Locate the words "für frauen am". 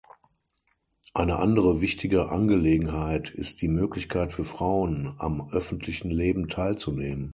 4.33-5.49